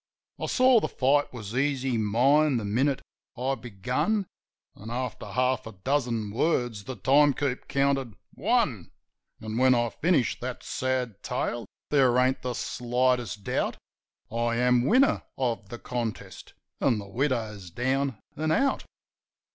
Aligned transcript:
I 0.39 0.47
saw 0.47 0.79
the 0.79 0.87
fight 0.87 1.31
was 1.31 1.55
easy 1.55 1.95
mine 1.95 2.57
the 2.57 2.65
minute 2.65 3.03
I 3.37 3.53
begun; 3.53 4.25
An', 4.75 4.89
after 4.89 5.27
half 5.27 5.67
a 5.67 5.73
dozen 5.73 6.31
words, 6.31 6.85
the 6.85 6.95
time 6.95 7.35
keep 7.35 7.67
counted 7.67 8.15
"One." 8.33 8.89
An' 9.41 9.57
when 9.59 9.75
I 9.75 9.89
finish 9.91 10.39
that 10.39 10.63
sad 10.63 11.21
tale 11.21 11.67
there 11.91 12.17
ain't 12.17 12.41
the 12.41 12.55
slightest 12.55 13.43
doubt 13.43 13.77
I 14.31 14.55
am 14.55 14.85
winner 14.87 15.21
of 15.37 15.69
the 15.69 15.77
contest, 15.77 16.55
an' 16.79 16.97
the 16.97 17.07
widow's 17.07 17.69
down 17.69 18.17
an' 18.35 18.51
out. 18.51 18.83